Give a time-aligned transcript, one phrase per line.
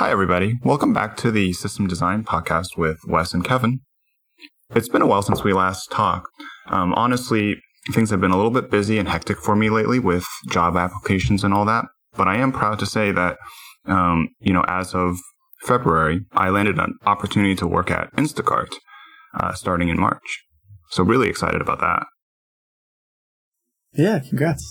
[0.00, 0.58] Hi, everybody.
[0.64, 3.80] Welcome back to the System Design Podcast with Wes and Kevin.
[4.74, 6.26] It's been a while since we last talked.
[6.68, 7.60] Um, honestly,
[7.92, 11.44] things have been a little bit busy and hectic for me lately with job applications
[11.44, 11.84] and all that.
[12.16, 13.36] But I am proud to say that,
[13.84, 15.18] um, you know, as of
[15.66, 18.72] February, I landed an opportunity to work at Instacart
[19.38, 20.44] uh, starting in March.
[20.88, 22.06] So really excited about that.
[23.92, 24.64] Yeah, congrats.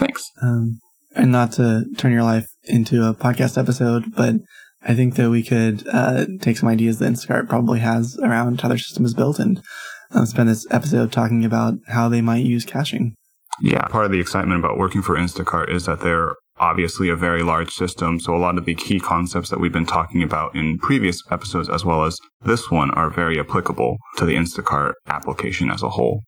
[0.00, 0.28] Thanks.
[0.42, 0.80] Um,
[1.16, 4.36] and not to turn your life into a podcast episode, but
[4.82, 8.68] I think that we could uh, take some ideas that Instacart probably has around how
[8.68, 9.60] their system is built and
[10.12, 13.14] uh, spend this episode talking about how they might use caching.
[13.60, 17.42] Yeah, part of the excitement about working for Instacart is that they're obviously a very
[17.42, 18.20] large system.
[18.20, 21.68] So a lot of the key concepts that we've been talking about in previous episodes,
[21.68, 26.22] as well as this one, are very applicable to the Instacart application as a whole.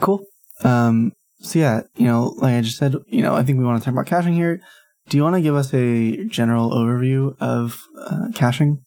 [0.00, 0.24] Cool.
[0.62, 3.80] Um, so yeah, you know, like I just said, you know, I think we want
[3.80, 4.60] to talk about caching here.
[5.08, 8.82] Do you want to give us a general overview of uh, caching?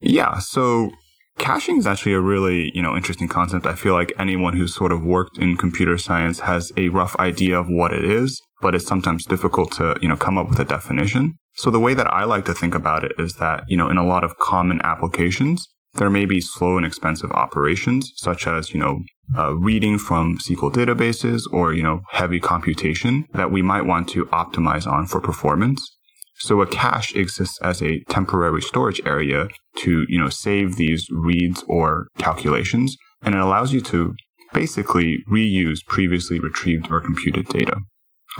[0.00, 0.38] Yeah.
[0.38, 0.90] So
[1.38, 3.66] caching is actually a really, you know, interesting concept.
[3.66, 7.58] I feel like anyone who's sort of worked in computer science has a rough idea
[7.58, 10.64] of what it is, but it's sometimes difficult to, you know, come up with a
[10.64, 11.34] definition.
[11.54, 13.98] So the way that I like to think about it is that, you know, in
[13.98, 18.80] a lot of common applications, there may be slow and expensive operations, such as, you
[18.80, 19.02] know,
[19.36, 24.26] uh, reading from SQL databases or, you know, heavy computation that we might want to
[24.26, 25.96] optimize on for performance.
[26.36, 31.64] So a cache exists as a temporary storage area to, you know, save these reads
[31.68, 34.14] or calculations, and it allows you to
[34.52, 37.76] basically reuse previously retrieved or computed data.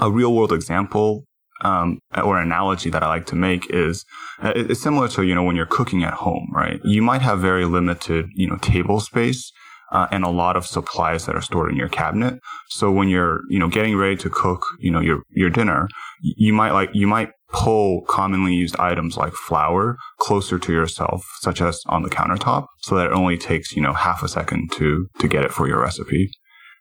[0.00, 1.24] A real world example
[1.62, 4.04] um, or analogy that I like to make is
[4.42, 6.80] uh, it's similar to you know when you're cooking at home, right?
[6.84, 9.52] You might have very limited you know table space
[9.92, 12.40] uh, and a lot of supplies that are stored in your cabinet.
[12.70, 15.88] So when you're you know getting ready to cook you know your your dinner,
[16.20, 21.60] you might like you might pull commonly used items like flour closer to yourself, such
[21.60, 25.06] as on the countertop, so that it only takes you know half a second to
[25.18, 26.30] to get it for your recipe.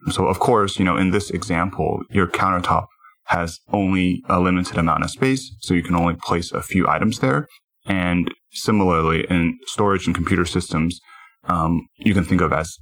[0.09, 2.87] So of course, you know, in this example, your countertop
[3.25, 7.19] has only a limited amount of space, so you can only place a few items
[7.19, 7.47] there.
[7.85, 10.99] And similarly, in storage and computer systems,
[11.45, 12.77] um, you can think of as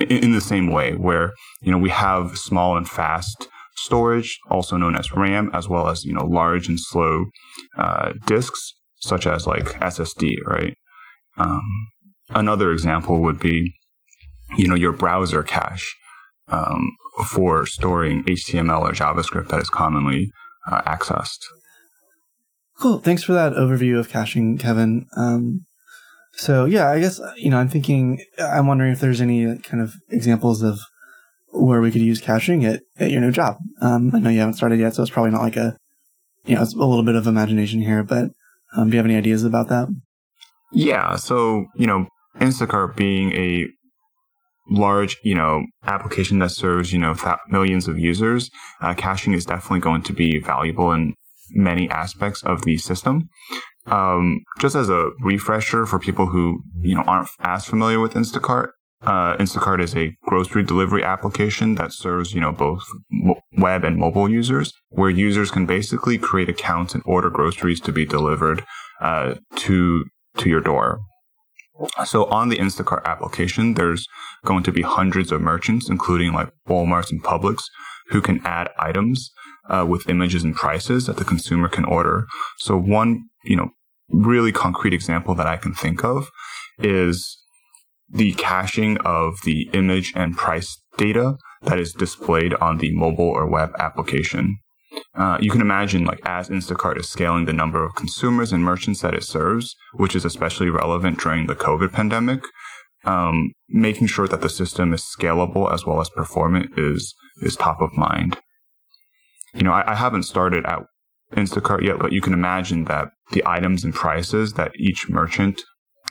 [0.00, 4.96] in, the same way, where you know we have small and fast storage, also known
[4.96, 7.26] as RAM, as well as you know large and slow
[7.76, 10.74] uh, disks, such as like SSD, right?
[11.36, 11.88] Um,
[12.30, 13.72] another example would be,
[14.56, 15.94] you know, your browser cache.
[16.50, 20.30] Um, for storing HTML or JavaScript that is commonly
[20.70, 21.44] uh, accessed.
[22.78, 22.98] Cool.
[22.98, 25.06] Thanks for that overview of caching, Kevin.
[25.16, 25.66] Um,
[26.38, 29.94] so yeah, I guess you know I'm thinking I'm wondering if there's any kind of
[30.08, 30.78] examples of
[31.52, 33.56] where we could use caching at, at your new job.
[33.80, 35.76] Um, I know you haven't started yet, so it's probably not like a
[36.46, 38.30] you know it's a little bit of imagination here, but
[38.76, 39.88] um, do you have any ideas about that?
[40.72, 41.16] Yeah.
[41.16, 42.06] So you know,
[42.38, 43.66] Instacart being a
[44.70, 47.16] large, you know, application that serves, you know,
[47.48, 48.50] millions of users,
[48.80, 51.14] uh, caching is definitely going to be valuable in
[51.50, 53.28] many aspects of the system.
[53.90, 58.68] Um, just as a refresher for people who, you know, aren't as familiar with Instacart,
[59.02, 62.82] uh, Instacart is a grocery delivery application that serves, you know, both
[63.56, 68.04] web and mobile users, where users can basically create accounts and order groceries to be
[68.04, 68.64] delivered
[69.00, 70.04] uh, to
[70.38, 71.00] to your door.
[72.04, 74.06] So on the Instacart application, there's
[74.44, 77.62] going to be hundreds of merchants, including like Walmart's and Publix,
[78.08, 79.30] who can add items
[79.70, 82.26] uh, with images and prices that the consumer can order.
[82.58, 83.70] So one, you know,
[84.08, 86.28] really concrete example that I can think of
[86.78, 87.38] is
[88.08, 93.46] the caching of the image and price data that is displayed on the mobile or
[93.46, 94.58] web application.
[95.14, 99.02] Uh, you can imagine, like, as Instacart is scaling the number of consumers and merchants
[99.02, 102.42] that it serves, which is especially relevant during the COVID pandemic,
[103.04, 107.80] um, making sure that the system is scalable as well as performant is is top
[107.80, 108.38] of mind.
[109.54, 110.82] You know, I, I haven't started at
[111.34, 115.62] Instacart yet, but you can imagine that the items and prices that each merchant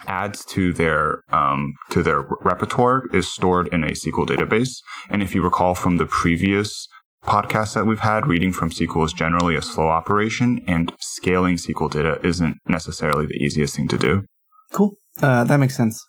[0.06, 4.78] adds to their um, to their repertoire is stored in a SQL database.
[5.10, 6.88] And if you recall from the previous
[7.24, 11.92] podcasts that we've had, reading from SQL is generally a slow operation, and scaling SQL
[11.92, 14.24] data isn't necessarily the easiest thing to do.
[14.72, 14.96] Cool.
[15.22, 16.04] Uh, that makes sense.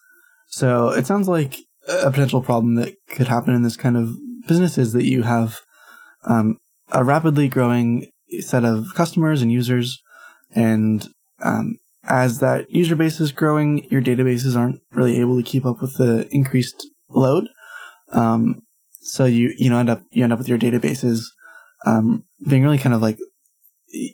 [0.48, 1.56] So it sounds like
[1.88, 4.10] a potential problem that could happen in this kind of
[4.46, 5.60] business is that you have
[6.24, 6.58] um,
[6.92, 8.06] a rapidly growing
[8.40, 10.02] set of customers and users,
[10.54, 11.08] and
[11.42, 15.80] um, as that user base is growing, your databases aren't really able to keep up
[15.80, 17.48] with the increased load.
[18.12, 18.62] Um,
[19.00, 21.24] so you you know end up you end up with your databases
[21.86, 23.18] um, being really kind of like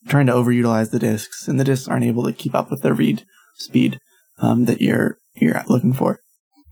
[0.09, 2.95] trying to overutilize the disks, and the disks aren't able to keep up with the
[2.95, 3.25] read
[3.57, 3.99] speed
[4.39, 6.21] um, that you're you're looking for.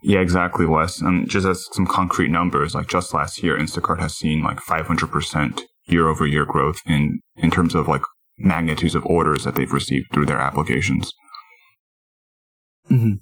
[0.03, 1.01] Yeah, exactly, Wes.
[1.01, 5.63] And just as some concrete numbers, like just last year, Instacart has seen like 500%
[5.87, 8.03] year over year growth in, in terms of like
[8.39, 11.13] magnitudes of orders that they've received through their applications.
[12.91, 13.15] Mm-hmm.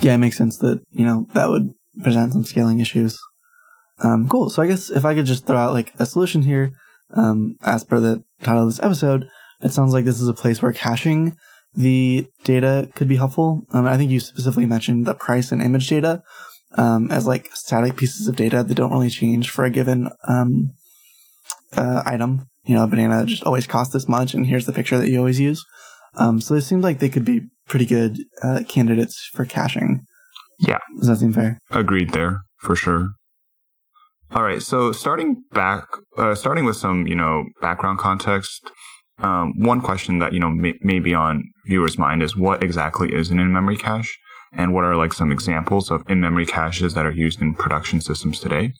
[0.00, 1.70] Yeah, it makes sense that, you know, that would
[2.02, 3.18] present some scaling issues.
[4.02, 4.50] Um, cool.
[4.50, 6.72] So I guess if I could just throw out like a solution here,
[7.14, 9.28] um, as per the title of this episode,
[9.62, 11.36] it sounds like this is a place where caching
[11.74, 13.62] the data could be helpful.
[13.72, 16.22] Um, I think you specifically mentioned the price and image data
[16.74, 20.72] um, as like static pieces of data that don't really change for a given um,
[21.76, 22.46] uh, item.
[22.64, 25.18] You know, a banana just always costs this much, and here's the picture that you
[25.18, 25.64] always use.
[26.14, 30.04] Um, so it seems like they could be pretty good uh, candidates for caching.
[30.58, 30.78] Yeah.
[30.98, 31.58] Does that seem fair?
[31.70, 33.10] Agreed there, for sure.
[34.32, 35.84] All right, so starting back,
[36.16, 38.68] uh, starting with some, you know, background context,
[39.18, 43.14] um, one question that, you know, may, may be on viewers' mind is what exactly
[43.14, 44.18] is an in-memory cache?
[44.52, 48.40] And what are like some examples of in-memory caches that are used in production systems
[48.40, 48.72] today?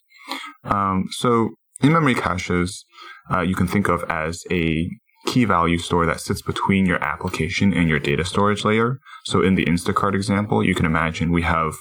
[0.64, 1.50] Um, so
[1.82, 2.84] in-memory caches,
[3.32, 4.88] uh, you can think of as a
[5.26, 8.98] key value store that sits between your application and your data storage layer.
[9.24, 11.74] So in the Instacart example, you can imagine we have,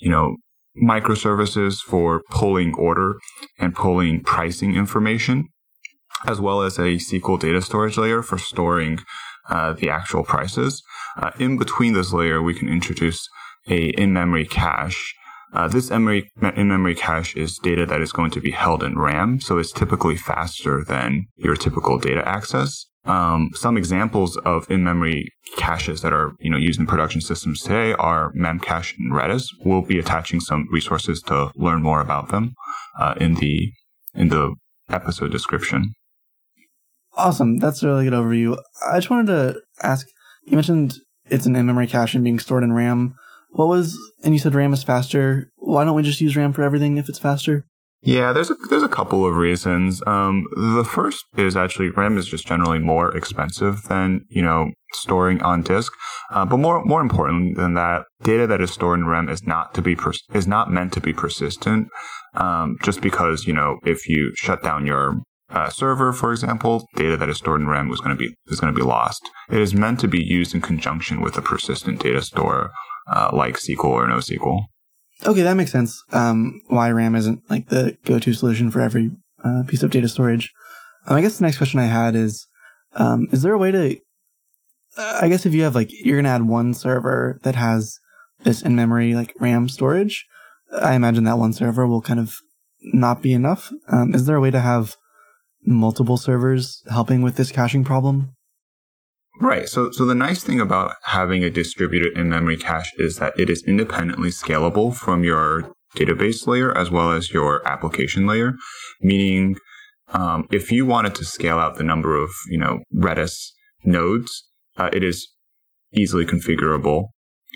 [0.00, 0.36] you know,
[0.80, 3.18] microservices for pulling order
[3.58, 5.48] and pulling pricing information,
[6.26, 9.00] as well as a SQL data storage layer for storing
[9.50, 10.82] uh, the actual prices.
[11.16, 13.28] Uh, in between this layer, we can introduce
[13.68, 15.14] a in-memory cache.
[15.52, 19.58] Uh, this in-memory cache is data that is going to be held in RAM, so
[19.58, 22.86] it's typically faster than your typical data access.
[23.04, 27.92] Um, some examples of in-memory caches that are you know used in production systems today
[27.94, 29.44] are Memcache and Redis.
[29.64, 32.54] We'll be attaching some resources to learn more about them
[32.98, 33.72] uh, in the
[34.14, 34.54] in the
[34.88, 35.94] episode description.
[37.14, 38.56] Awesome, that's a really good overview.
[38.88, 40.06] I just wanted to ask.
[40.44, 40.94] You mentioned
[41.26, 43.16] it's an in-memory cache and being stored in RAM.
[43.52, 45.50] What was and you said RAM is faster.
[45.56, 47.66] Why don't we just use RAM for everything if it's faster?
[48.04, 50.02] Yeah, there's a there's a couple of reasons.
[50.06, 55.40] Um, the first is actually RAM is just generally more expensive than you know storing
[55.42, 55.92] on disk.
[56.30, 59.72] Uh, but more more important than that, data that is stored in RAM is not
[59.74, 61.88] to be pers- is not meant to be persistent.
[62.34, 67.16] Um, just because you know if you shut down your uh, server, for example, data
[67.16, 69.22] that is stored in RAM was going to be is going to be lost.
[69.48, 72.72] It is meant to be used in conjunction with a persistent data store
[73.10, 74.64] uh, like SQL or NoSQL.
[75.24, 76.02] Okay, that makes sense.
[76.12, 79.10] Um, why RAM isn't like the go-to solution for every
[79.44, 80.52] uh, piece of data storage.
[81.06, 82.46] Um, I guess the next question I had is,
[82.94, 83.96] um, is there a way to?
[84.96, 87.98] Uh, I guess if you have like you're gonna add one server that has
[88.42, 90.26] this in-memory like RAM storage,
[90.72, 92.34] I imagine that one server will kind of
[92.82, 93.72] not be enough.
[93.88, 94.96] Um, is there a way to have
[95.64, 98.34] multiple servers helping with this caching problem?
[99.40, 99.68] Right.
[99.68, 103.64] So, so the nice thing about having a distributed in-memory cache is that it is
[103.66, 108.54] independently scalable from your database layer as well as your application layer.
[109.00, 109.56] Meaning,
[110.12, 113.52] um, if you wanted to scale out the number of you know Redis
[113.84, 115.28] nodes, uh, it is
[115.92, 117.06] easily configurable.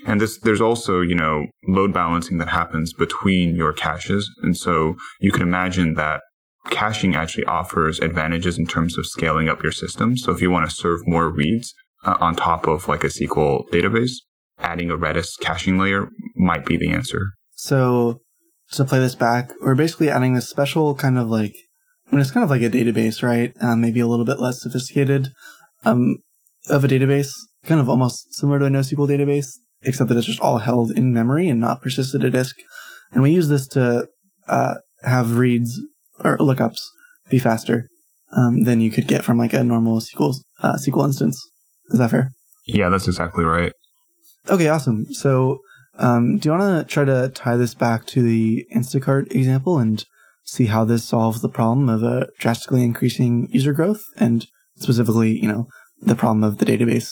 [0.05, 4.29] And this, there's also, you know, load balancing that happens between your caches.
[4.43, 6.21] And so you can imagine that
[6.69, 10.17] caching actually offers advantages in terms of scaling up your system.
[10.17, 11.73] So if you want to serve more reads
[12.03, 14.11] uh, on top of like a SQL database,
[14.59, 17.31] adding a Redis caching layer might be the answer.
[17.55, 18.21] So
[18.71, 21.53] to play this back, we're basically adding this special kind of like,
[22.07, 23.53] I mean, it's kind of like a database, right?
[23.61, 25.29] Um, maybe a little bit less sophisticated
[25.85, 26.17] um,
[26.69, 27.31] of a database,
[27.65, 29.49] kind of almost similar to a NoSQL database,
[29.81, 32.55] except that it's just all held in memory and not persisted to disk.
[33.11, 34.07] And we use this to
[34.47, 35.79] uh, have reads
[36.23, 36.79] or lookups
[37.29, 37.87] be faster
[38.35, 41.41] um, than you could get from like a normal SQL uh, SQL instance.
[41.89, 42.31] Is that fair?
[42.65, 43.71] Yeah, that's exactly right.
[44.49, 45.05] Okay, awesome.
[45.13, 45.59] So,
[45.97, 50.03] um, do you want to try to tie this back to the Instacart example and
[50.43, 55.47] see how this solves the problem of a drastically increasing user growth and specifically, you
[55.47, 55.67] know,
[56.01, 57.11] the problem of the database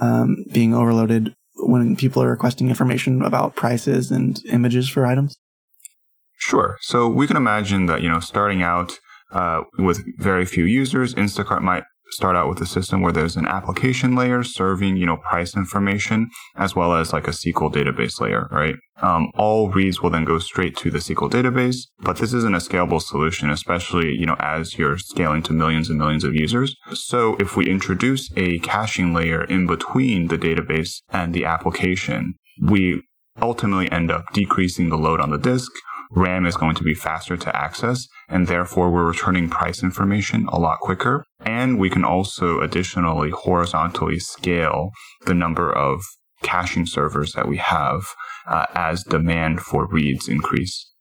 [0.00, 5.36] um, being overloaded when people are requesting information about prices and images for items?
[6.46, 6.78] Sure.
[6.80, 9.00] So we can imagine that, you know, starting out
[9.32, 13.48] uh, with very few users, Instacart might start out with a system where there's an
[13.48, 18.46] application layer serving, you know, price information as well as like a SQL database layer,
[18.52, 18.76] right?
[19.02, 22.58] Um, all reads will then go straight to the SQL database, but this isn't a
[22.58, 26.76] scalable solution, especially, you know, as you're scaling to millions and millions of users.
[26.92, 33.02] So if we introduce a caching layer in between the database and the application, we
[33.42, 35.72] ultimately end up decreasing the load on the disk,
[36.10, 40.58] RAM is going to be faster to access, and therefore we're returning price information a
[40.58, 41.24] lot quicker.
[41.40, 44.90] And we can also additionally horizontally scale
[45.24, 46.02] the number of
[46.42, 48.02] caching servers that we have
[48.48, 50.92] uh, as demand for reads increase.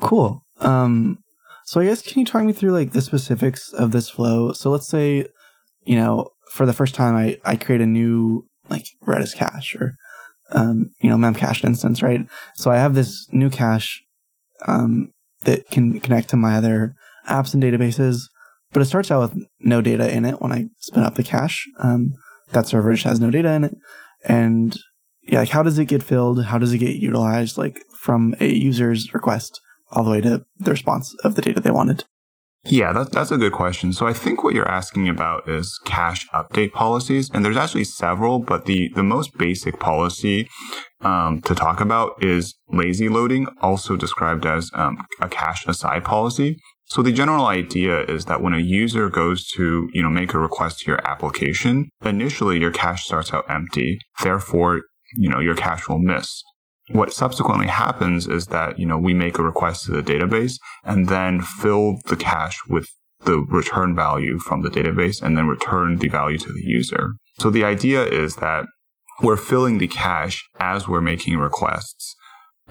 [0.00, 0.42] Cool.
[0.60, 1.18] Um,
[1.66, 4.52] so I guess can you talk me through like the specifics of this flow?
[4.52, 5.26] So let's say,
[5.84, 9.94] you know, for the first time I, I create a new like Redis cache or
[10.52, 12.20] um, you know, memcached instance, right?
[12.54, 14.02] So I have this new cache
[14.66, 15.12] um,
[15.44, 16.94] that can connect to my other
[17.28, 18.22] apps and databases,
[18.72, 21.66] but it starts out with no data in it when I spin up the cache.
[21.78, 22.14] Um,
[22.52, 23.76] that server just has no data in it.
[24.24, 24.76] And
[25.22, 26.44] yeah, like how does it get filled?
[26.44, 29.60] How does it get utilized like from a user's request
[29.92, 32.04] all the way to the response of the data they wanted?
[32.64, 33.92] Yeah, that, that's a good question.
[33.94, 38.38] So I think what you're asking about is cache update policies, and there's actually several,
[38.38, 40.48] but the, the most basic policy
[41.00, 46.58] um, to talk about is lazy loading, also described as um, a cache aside policy.
[46.84, 50.38] So the general idea is that when a user goes to, you know, make a
[50.38, 54.00] request to your application, initially your cache starts out empty.
[54.22, 54.82] Therefore,
[55.16, 56.42] you know, your cache will miss.
[56.92, 61.08] What subsequently happens is that, you know, we make a request to the database and
[61.08, 62.88] then fill the cache with
[63.24, 67.12] the return value from the database and then return the value to the user.
[67.38, 68.66] So the idea is that
[69.22, 72.16] we're filling the cache as we're making requests.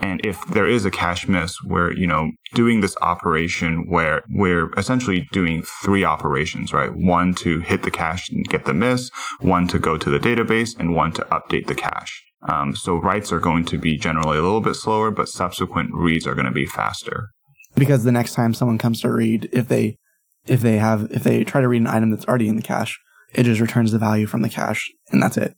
[0.01, 4.71] And if there is a cache miss, we're, you know, doing this operation where we're
[4.77, 6.91] essentially doing three operations, right?
[6.93, 10.77] One to hit the cache and get the miss, one to go to the database,
[10.79, 12.23] and one to update the cache.
[12.47, 16.25] Um, so writes are going to be generally a little bit slower, but subsequent reads
[16.25, 17.29] are going to be faster.
[17.75, 19.97] Because the next time someone comes to read, if they
[20.47, 22.97] if they have if they try to read an item that's already in the cache,
[23.33, 25.55] it just returns the value from the cache, and that's it.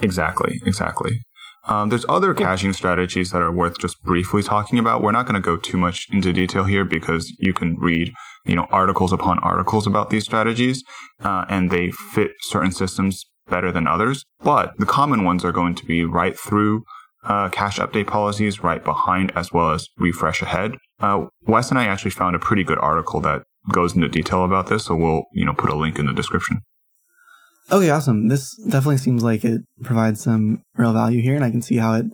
[0.00, 1.20] Exactly, exactly.
[1.66, 5.02] Um, there's other caching strategies that are worth just briefly talking about.
[5.02, 8.12] We're not going to go too much into detail here because you can read,
[8.46, 10.82] you know, articles upon articles about these strategies,
[11.22, 14.24] uh, and they fit certain systems better than others.
[14.40, 16.84] But the common ones are going to be write through
[17.24, 20.76] uh, cache update policies, write behind, as well as refresh ahead.
[21.00, 24.68] Uh, Wes and I actually found a pretty good article that goes into detail about
[24.68, 26.60] this, so we'll you know put a link in the description.
[27.70, 28.28] Okay, awesome.
[28.28, 31.94] This definitely seems like it provides some real value here, and I can see how
[31.94, 32.06] it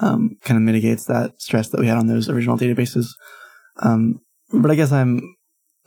[0.00, 3.08] um, kind of mitigates that stress that we had on those original databases.
[3.78, 4.20] Um,
[4.52, 5.20] but I guess I'm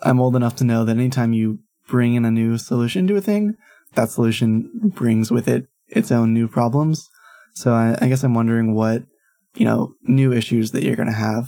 [0.02, 3.22] I'm old enough to know that anytime you bring in a new solution to a
[3.22, 3.56] thing,
[3.96, 7.08] that solution brings with it its own new problems.
[7.54, 9.04] So I, I guess I'm wondering what
[9.56, 11.46] you know new issues that you're going to have.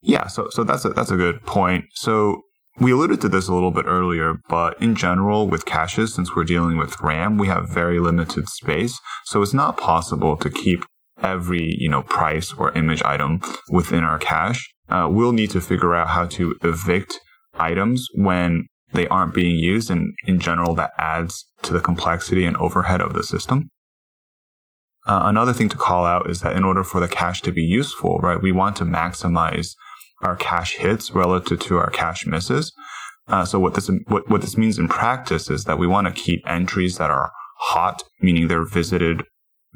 [0.00, 1.86] Yeah, so so that's a that's a good point.
[1.94, 2.42] So
[2.80, 6.44] we alluded to this a little bit earlier, but in general, with caches, since we're
[6.44, 9.00] dealing with RAM, we have very limited space.
[9.24, 10.84] So it's not possible to keep
[11.20, 14.72] every, you know, price or image item within our cache.
[14.88, 17.18] Uh, we'll need to figure out how to evict
[17.54, 19.90] items when they aren't being used.
[19.90, 23.70] And in general, that adds to the complexity and overhead of the system.
[25.06, 27.62] Uh, another thing to call out is that in order for the cache to be
[27.62, 29.74] useful, right, we want to maximize
[30.22, 32.72] our cache hits relative to our cache misses.
[33.28, 36.22] Uh, so what this what, what this means in practice is that we want to
[36.22, 39.22] keep entries that are hot, meaning they're visited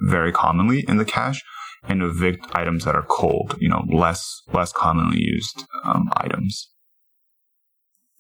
[0.09, 1.43] very commonly in the cache,
[1.89, 6.72] and evict items that are cold, you know, less less commonly used um, items.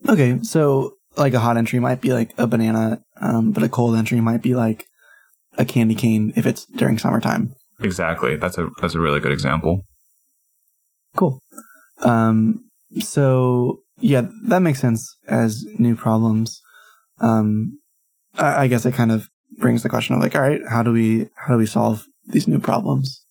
[0.08, 3.96] Okay, so like a hot entry might be like a banana, um, but a cold
[3.96, 4.86] entry might be like
[5.58, 7.54] a candy cane if it's during summertime.
[7.80, 8.36] Exactly.
[8.36, 9.82] That's a that's a really good example.
[11.16, 11.40] Cool.
[12.00, 12.68] Um,
[13.00, 16.60] so yeah, that makes sense as new problems.
[17.20, 17.78] Um,
[18.34, 19.28] I, I guess it kind of
[19.58, 22.48] brings the question of like, all right, how do we how do we solve these
[22.48, 23.24] new problems?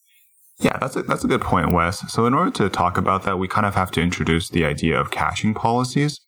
[0.59, 2.11] Yeah, that's a, that's a good point, Wes.
[2.11, 4.99] So in order to talk about that, we kind of have to introduce the idea
[4.99, 6.19] of caching policies.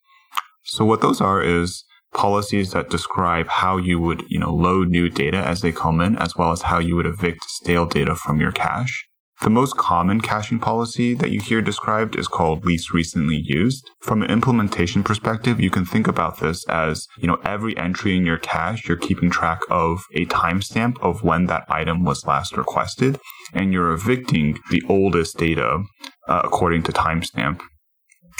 [0.63, 5.09] So what those are is policies that describe how you would, you know, load new
[5.09, 8.39] data as they come in, as well as how you would evict stale data from
[8.39, 9.07] your cache.
[9.41, 13.89] The most common caching policy that you hear described is called least recently used.
[13.99, 18.25] From an implementation perspective, you can think about this as, you know, every entry in
[18.25, 23.19] your cache, you're keeping track of a timestamp of when that item was last requested,
[23.53, 25.83] and you're evicting the oldest data
[26.29, 27.59] uh, according to timestamp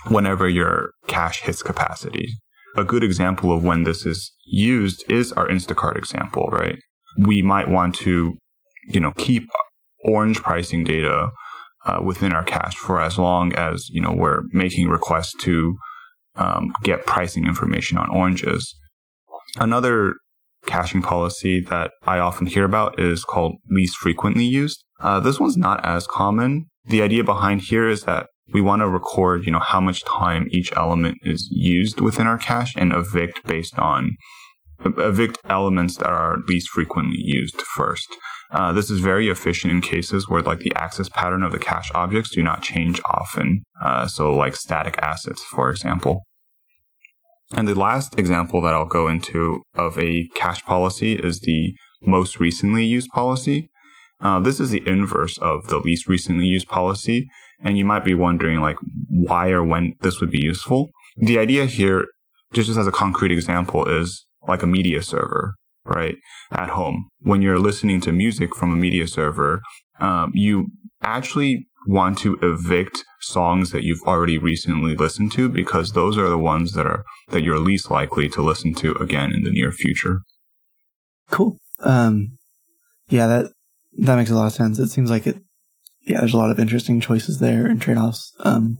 [0.08, 2.34] whenever your cache hits capacity.
[2.76, 6.80] A good example of when this is used is our Instacart example, right?
[7.18, 8.36] We might want to,
[8.88, 9.48] you know, keep
[10.04, 11.30] orange pricing data
[11.86, 15.76] uh, within our cache for as long as you know we're making requests to
[16.36, 18.76] um, get pricing information on oranges.
[19.58, 20.16] Another
[20.66, 24.84] caching policy that I often hear about is called least frequently used.
[25.00, 26.68] Uh, this one's not as common.
[26.86, 30.48] The idea behind here is that we want to record, you know, how much time
[30.52, 34.18] each element is used within our cache and evict based on
[34.86, 38.08] evict elements that are least frequently used first.
[38.52, 41.92] Uh, this is very efficient in cases where like the access pattern of the cache
[41.96, 43.64] objects do not change often.
[43.82, 46.24] Uh, so like static assets, for example.
[47.54, 52.40] And the last example that I'll go into of a cache policy is the most
[52.40, 53.70] recently used policy.
[54.20, 57.28] Uh, this is the inverse of the least recently used policy.
[57.64, 58.78] And you might be wondering, like,
[59.10, 60.92] why or when this would be useful.
[61.18, 62.08] The idea here,
[62.54, 65.56] just as a concrete example, is like a media server,
[65.86, 66.16] right?
[66.52, 67.10] At home.
[67.20, 69.62] When you're listening to music from a media server,
[70.00, 70.68] um, you
[71.02, 76.38] actually want to evict songs that you've already recently listened to because those are the
[76.38, 80.22] ones that are that you're least likely to listen to again in the near future.
[81.30, 81.58] Cool.
[81.80, 82.38] Um,
[83.10, 83.52] yeah, that
[83.98, 84.80] that makes a lot of sense.
[84.80, 85.38] It seems like it.
[86.06, 88.34] Yeah, there's a lot of interesting choices there and trade offs.
[88.42, 88.78] Um,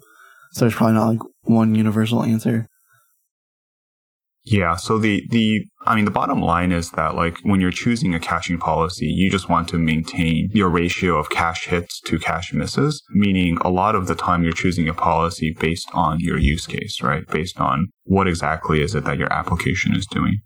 [0.52, 2.68] so there's probably not like one universal answer.
[4.46, 4.76] Yeah.
[4.76, 8.20] So the, the, I mean, the bottom line is that like when you're choosing a
[8.20, 13.02] caching policy, you just want to maintain your ratio of cache hits to cache misses,
[13.12, 17.02] meaning a lot of the time you're choosing a policy based on your use case,
[17.02, 17.26] right?
[17.28, 20.42] Based on what exactly is it that your application is doing.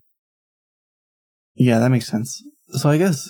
[1.56, 2.40] Yeah, that makes sense.
[2.68, 3.28] So I guess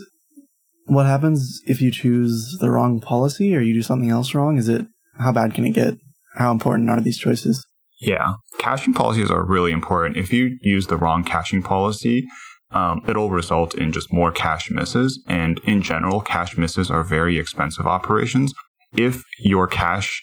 [0.89, 4.57] what happens if you choose the wrong policy or you do something else wrong?
[4.59, 4.87] Is it,
[5.19, 5.95] how bad can it get?
[6.37, 7.65] How important are these choices?
[8.01, 10.17] Yeah, caching policies are really important.
[10.17, 12.27] If you use the wrong caching policy,
[12.71, 15.23] um, it'll result in just more cache misses.
[15.27, 18.55] And in general, cache misses are very expensive operations.
[18.97, 20.23] If your cache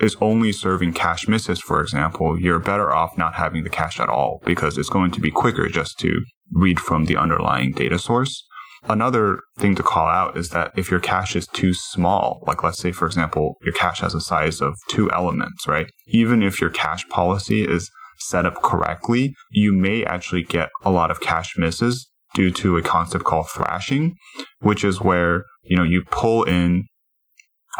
[0.00, 4.08] is only serving cache misses, for example, you're better off not having the cache at
[4.08, 6.22] all because it's going to be quicker just to
[6.52, 8.46] read from the underlying data source.
[8.88, 12.78] Another thing to call out is that if your cache is too small, like let's
[12.78, 15.86] say, for example, your cache has a size of two elements, right?
[16.08, 21.10] Even if your cache policy is set up correctly, you may actually get a lot
[21.10, 24.16] of cache misses due to a concept called thrashing,
[24.60, 26.84] which is where, you know, you pull in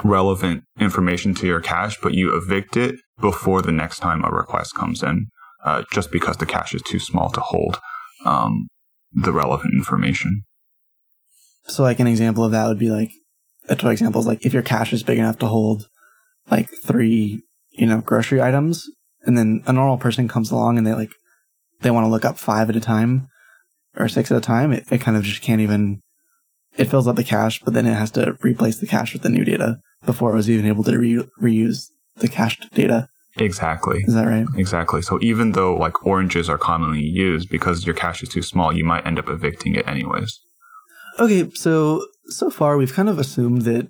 [0.05, 4.75] relevant information to your cache, but you evict it before the next time a request
[4.75, 5.27] comes in,
[5.65, 7.81] uh, just because the cache is too small to hold
[8.25, 8.69] um,
[9.13, 10.43] the relevant information.
[11.73, 13.11] So like an example of that would be like
[13.69, 15.89] a toy example is like if your cache is big enough to hold
[16.51, 18.87] like three, you know, grocery items,
[19.25, 21.11] and then a normal person comes along and they like
[21.81, 23.29] they want to look up five at a time
[23.97, 26.01] or six at a time, it, it kind of just can't even
[26.77, 29.29] it fills up the cache, but then it has to replace the cache with the
[29.29, 33.09] new data before it was even able to re- reuse the cached data.
[33.37, 34.03] Exactly.
[34.07, 34.47] Is that right?
[34.57, 35.01] Exactly.
[35.03, 38.85] So even though like oranges are commonly used because your cache is too small, you
[38.85, 40.39] might end up evicting it anyways.
[41.19, 43.89] Okay, so so far we've kind of assumed that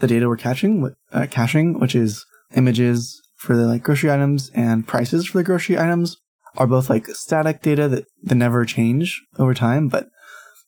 [0.00, 4.86] the data we're catching, uh, caching, which is images for the like grocery items and
[4.86, 6.16] prices for the grocery items,
[6.56, 9.88] are both like static data that, that never change over time.
[9.88, 10.08] But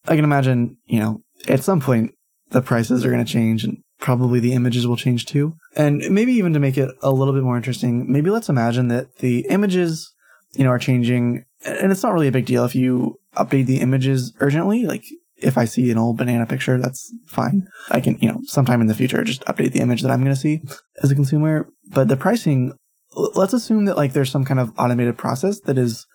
[0.06, 2.12] I can imagine, you know, at some point
[2.50, 5.54] the prices are going to change and probably the images will change too.
[5.74, 9.16] And maybe even to make it a little bit more interesting, maybe let's imagine that
[9.18, 10.12] the images,
[10.54, 13.80] you know, are changing and it's not really a big deal if you update the
[13.80, 14.86] images urgently.
[14.86, 15.04] Like
[15.36, 17.66] if I see an old banana picture, that's fine.
[17.90, 20.34] I can, you know, sometime in the future just update the image that I'm going
[20.34, 20.62] to see
[21.02, 21.68] as a consumer.
[21.88, 22.72] But the pricing,
[23.14, 26.06] let's assume that like there's some kind of automated process that is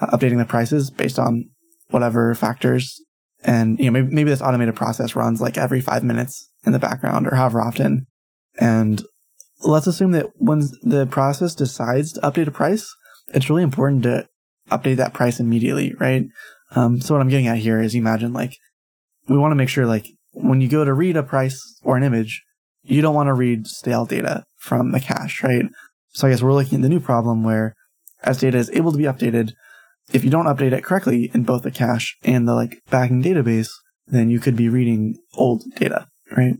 [0.00, 1.50] uh, updating the prices based on
[1.88, 3.00] whatever factors.
[3.42, 6.78] And, you know, maybe, maybe this automated process runs like every five minutes in the
[6.78, 8.06] background or however often.
[8.58, 9.02] And
[9.62, 12.94] let's assume that when the process decides to update a price,
[13.34, 14.28] it's really important to
[14.70, 16.24] update that price immediately, right?
[16.74, 18.56] Um, so what I'm getting at here is imagine like
[19.28, 22.02] we want to make sure like when you go to read a price or an
[22.02, 22.42] image,
[22.82, 25.64] you don't want to read stale data from the cache, right?
[26.10, 27.74] So I guess we're looking at the new problem where
[28.22, 29.52] as data is able to be updated,
[30.12, 33.70] if you don't update it correctly in both the cache and the like backing database,
[34.06, 36.54] then you could be reading old data, right?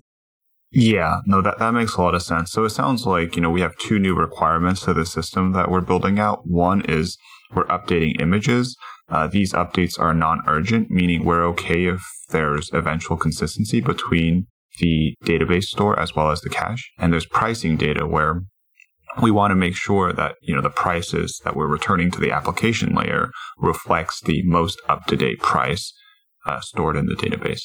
[0.73, 2.53] Yeah, no, that, that makes a lot of sense.
[2.53, 5.69] So it sounds like, you know, we have two new requirements to the system that
[5.69, 6.47] we're building out.
[6.47, 7.19] One is
[7.53, 8.77] we're updating images.
[9.11, 14.47] Uh, these updates are non-urgent, meaning we're okay if there's eventual consistency between
[14.79, 16.93] the database store as well as the cache.
[16.99, 18.43] And there's pricing data where
[19.21, 22.31] we want to make sure that you know the prices that we're returning to the
[22.31, 25.93] application layer reflects the most up-to-date price
[26.47, 27.63] uh, stored in the database.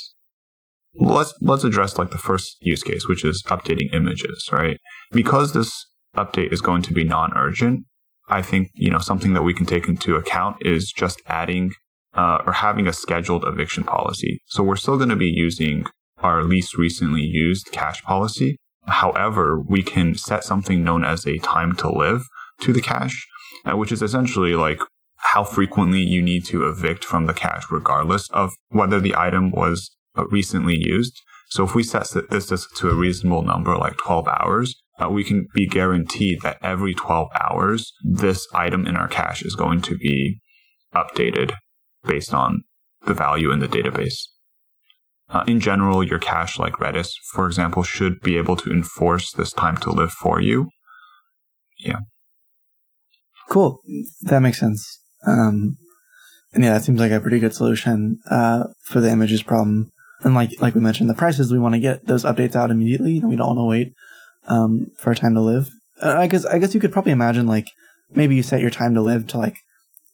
[0.96, 4.80] Let's let's address like the first use case, which is updating images, right?
[5.12, 7.84] Because this update is going to be non-urgent,
[8.28, 11.72] I think, you know, something that we can take into account is just adding
[12.14, 14.40] uh, or having a scheduled eviction policy.
[14.48, 15.86] So we're still going to be using
[16.20, 18.58] our least recently used cache policy,
[18.88, 22.28] However, we can set something known as a time to live
[22.62, 23.28] to the cache,
[23.66, 24.80] uh, which is essentially like
[25.18, 29.96] how frequently you need to evict from the cache, regardless of whether the item was
[30.16, 31.22] uh, recently used.
[31.50, 35.48] So if we set this to a reasonable number, like 12 hours, uh, we can
[35.54, 40.40] be guaranteed that every 12 hours, this item in our cache is going to be
[40.94, 41.54] updated
[42.06, 42.64] based on
[43.06, 44.28] the value in the database.
[45.30, 49.52] Uh, in general, your cache, like Redis, for example, should be able to enforce this
[49.52, 50.70] time to live for you.
[51.80, 52.00] Yeah.
[53.50, 53.82] Cool.
[54.22, 55.02] That makes sense.
[55.28, 55.78] Um,
[56.54, 59.92] and yeah, that seems like a pretty good solution uh, for the images problem.
[60.22, 63.20] And like like we mentioned, the prices we want to get those updates out immediately.
[63.24, 63.94] we don't want to wait
[64.48, 65.70] um, for a time to live.
[66.02, 67.68] Uh, I guess I guess you could probably imagine like
[68.12, 69.58] maybe you set your time to live to like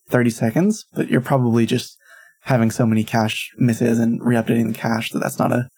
[0.09, 1.97] 30 seconds, but you're probably just
[2.43, 5.69] having so many cache misses and re-updating the cache that that's not a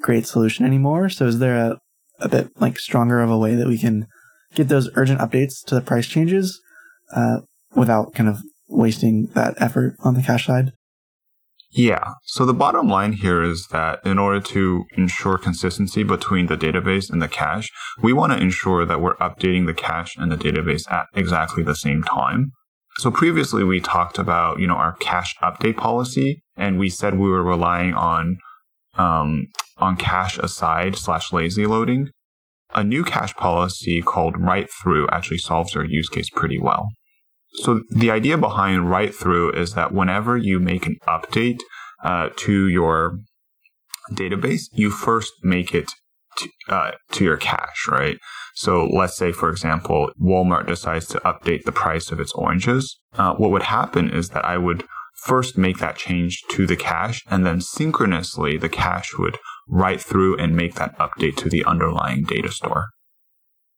[0.00, 1.08] great solution anymore.
[1.08, 1.78] So is there a,
[2.20, 4.06] a bit like stronger of a way that we can
[4.54, 6.60] get those urgent updates to the price changes
[7.14, 7.40] uh,
[7.74, 10.72] without kind of wasting that effort on the cache side?
[11.70, 12.14] Yeah.
[12.24, 17.10] So the bottom line here is that in order to ensure consistency between the database
[17.10, 17.70] and the cache,
[18.02, 21.74] we want to ensure that we're updating the cache and the database at exactly the
[21.74, 22.52] same time.
[22.98, 27.28] So previously we talked about, you know, our cache update policy and we said we
[27.28, 28.38] were relying on,
[28.94, 32.08] um, on cache aside slash lazy loading.
[32.74, 36.88] A new cache policy called write through actually solves our use case pretty well.
[37.56, 41.60] So the idea behind write through is that whenever you make an update
[42.04, 43.18] uh, to your
[44.12, 45.90] database, you first make it
[46.38, 48.18] to, uh, to your cache, right?
[48.54, 52.98] So let's say, for example, Walmart decides to update the price of its oranges.
[53.14, 57.22] Uh, what would happen is that I would first make that change to the cache,
[57.30, 62.22] and then synchronously, the cache would write through and make that update to the underlying
[62.24, 62.88] data store.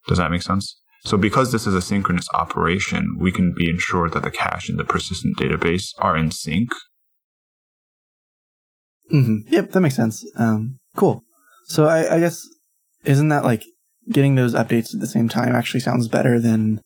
[0.06, 0.80] Does that make sense?
[1.04, 4.78] So because this is a synchronous operation, we can be ensured that the cache and
[4.78, 6.70] the persistent database are in sync.
[9.12, 9.52] Mm-hmm.
[9.52, 10.24] Yep, that makes sense.
[10.36, 11.22] Um, cool.
[11.66, 12.42] So I, I guess
[13.04, 13.64] isn't that like
[14.10, 16.80] getting those updates at the same time actually sounds better than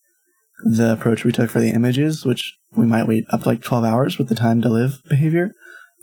[0.65, 4.19] the approach we took for the images, which we might wait up like 12 hours
[4.19, 5.53] with the time to live behavior.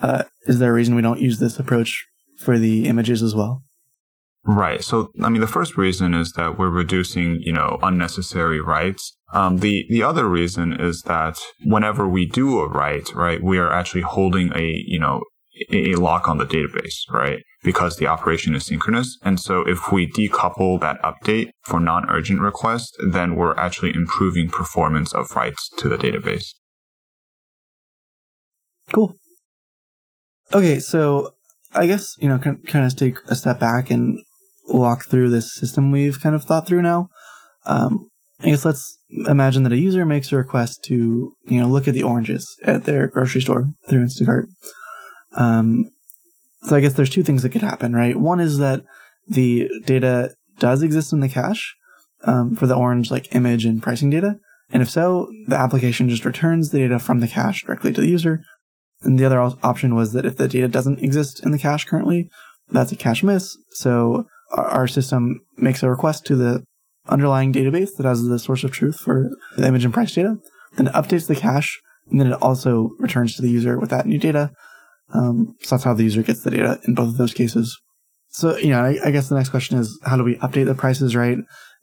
[0.01, 2.05] Uh, is there a reason we don't use this approach
[2.37, 3.63] for the images as well?
[4.45, 4.83] Right.
[4.83, 9.15] So, I mean, the first reason is that we're reducing, you know, unnecessary writes.
[9.33, 13.71] Um, the, the other reason is that whenever we do a write, right, we are
[13.71, 15.21] actually holding a, you know,
[15.71, 17.43] a lock on the database, right?
[17.63, 19.17] Because the operation is synchronous.
[19.23, 25.13] And so if we decouple that update for non-urgent requests, then we're actually improving performance
[25.13, 26.53] of writes to the database.
[28.93, 29.15] Cool.
[30.53, 31.35] Okay, so
[31.75, 34.17] I guess, you know, kind of take a step back and
[34.69, 37.09] walk through this system we've kind of thought through now.
[37.65, 38.09] Um,
[38.41, 41.93] I guess let's imagine that a user makes a request to, you know, look at
[41.93, 44.45] the oranges at their grocery store through Instacart.
[45.35, 45.89] Um,
[46.63, 48.15] so I guess there's two things that could happen, right?
[48.15, 48.83] One is that
[49.27, 51.75] the data does exist in the cache
[52.23, 54.39] um, for the orange like image and pricing data,
[54.71, 58.07] and if so, the application just returns the data from the cache directly to the
[58.07, 58.43] user.
[59.01, 62.29] And the other option was that if the data doesn't exist in the cache currently,
[62.69, 63.57] that's a cache miss.
[63.71, 66.63] So our system makes a request to the
[67.07, 70.37] underlying database that has the source of truth for the image and price data,
[70.77, 74.05] then it updates the cache, and then it also returns to the user with that
[74.05, 74.51] new data.
[75.13, 77.79] Um, so that's how the user gets the data in both of those cases.
[78.29, 80.75] So, you know, I, I, guess the next question is how do we update the
[80.75, 81.37] prices, right?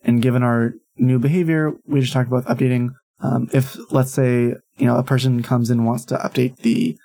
[0.04, 2.90] And given our new behavior, we just talked about updating.
[3.20, 6.96] Um, if, let's say, you know, a person comes and wants to update the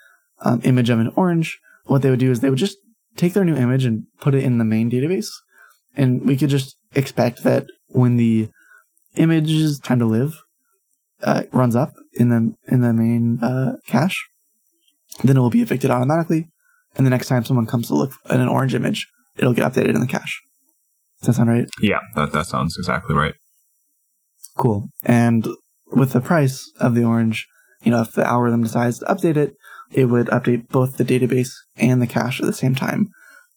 [0.41, 2.77] um, image of an orange, what they would do is they would just
[3.15, 5.29] take their new image and put it in the main database.
[5.95, 8.49] And we could just expect that when the
[9.15, 10.41] image's time to live
[11.21, 14.29] uh, runs up in the in the main uh, cache,
[15.23, 16.47] then it will be evicted automatically.
[16.95, 19.95] And the next time someone comes to look at an orange image, it'll get updated
[19.95, 20.41] in the cache.
[21.21, 21.69] Does that sound right?
[21.81, 23.35] Yeah, that, that sounds exactly right.
[24.57, 24.89] Cool.
[25.03, 25.47] And
[25.91, 27.47] with the price of the orange,
[27.83, 29.55] you know, if the algorithm decides to update it,
[29.91, 33.09] it would update both the database and the cache at the same time.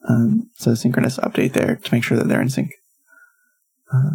[0.08, 2.72] Um, so synchronous update there to make sure that they're in sync.
[3.92, 4.10] Uh,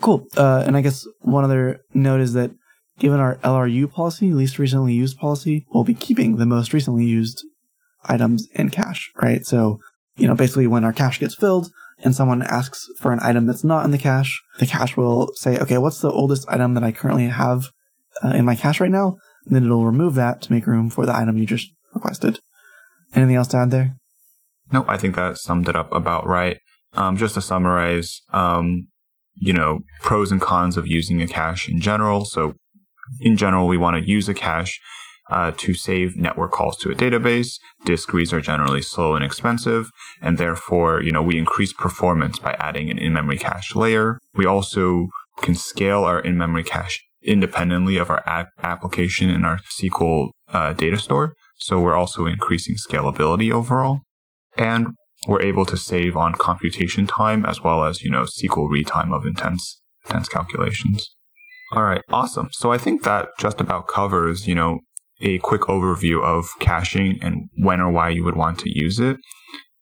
[0.00, 0.26] cool.
[0.36, 2.50] Uh, and I guess one other note is that
[2.98, 7.44] given our LRU policy, least recently used policy, we'll be keeping the most recently used
[8.04, 9.44] items in cache, right?
[9.44, 9.80] So,
[10.16, 13.64] you know, basically when our cache gets filled and someone asks for an item that's
[13.64, 16.92] not in the cache, the cache will say, okay, what's the oldest item that I
[16.92, 17.70] currently have
[18.22, 19.16] uh, in my cache right now?
[19.46, 22.40] And then it'll remove that to make room for the item you just requested.
[23.14, 23.96] Anything else to add there?
[24.72, 26.58] No, I think that summed it up about right.
[26.94, 28.88] um, just to summarize, um,
[29.34, 32.24] you know, pros and cons of using a cache in general.
[32.24, 32.54] So,
[33.20, 34.80] in general, we want to use a cache
[35.30, 37.58] uh, to save network calls to a database.
[37.84, 42.52] Disk reads are generally slow and expensive, and therefore, you know, we increase performance by
[42.54, 44.18] adding an in-memory cache layer.
[44.34, 45.08] We also
[45.42, 50.96] can scale our in-memory cache independently of our app application in our SQL uh, data
[50.96, 51.34] store.
[51.58, 54.00] So we're also increasing scalability overall.
[54.56, 54.88] And
[55.26, 59.12] we're able to save on computation time as well as, you know, SQL read time
[59.12, 61.14] of intense, intense calculations.
[61.72, 62.02] All right.
[62.10, 62.48] Awesome.
[62.52, 64.80] So I think that just about covers, you know,
[65.20, 69.16] a quick overview of caching and when or why you would want to use it.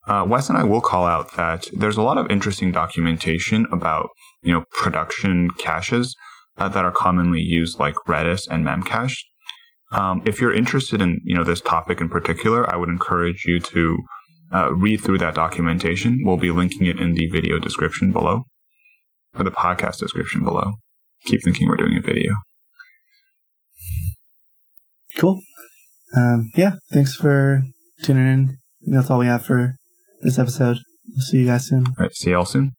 [0.06, 4.08] Uh, Wes and I will call out that there's a lot of interesting documentation about,
[4.42, 6.14] you know, production caches
[6.58, 9.16] uh, that are commonly used like Redis and Memcache.
[9.92, 13.60] Um, if you're interested in, you know, this topic in particular, I would encourage you
[13.60, 13.98] to
[14.54, 16.20] uh, read through that documentation.
[16.22, 18.44] We'll be linking it in the video description below,
[19.36, 20.74] or the podcast description below.
[21.24, 22.34] Keep thinking we're doing a video.
[25.16, 25.40] Cool.
[26.16, 27.62] Um, yeah, thanks for
[28.02, 28.58] tuning in.
[28.86, 29.76] That's all we have for
[30.22, 30.78] this episode.
[31.08, 31.86] We'll see you guys soon.
[31.86, 32.72] All right, see y'all soon.